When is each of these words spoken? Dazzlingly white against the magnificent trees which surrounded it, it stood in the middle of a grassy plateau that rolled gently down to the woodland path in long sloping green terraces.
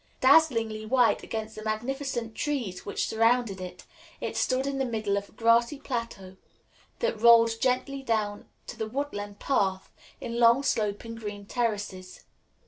Dazzlingly 0.19 0.83
white 0.83 1.21
against 1.21 1.53
the 1.55 1.63
magnificent 1.63 2.33
trees 2.33 2.87
which 2.87 3.05
surrounded 3.07 3.61
it, 3.61 3.85
it 4.19 4.35
stood 4.35 4.65
in 4.65 4.79
the 4.79 4.83
middle 4.83 5.15
of 5.15 5.29
a 5.29 5.31
grassy 5.31 5.77
plateau 5.77 6.37
that 6.97 7.21
rolled 7.21 7.61
gently 7.61 8.01
down 8.01 8.49
to 8.65 8.75
the 8.79 8.87
woodland 8.87 9.37
path 9.37 9.91
in 10.19 10.39
long 10.39 10.63
sloping 10.63 11.13
green 11.13 11.45
terraces. 11.45 12.23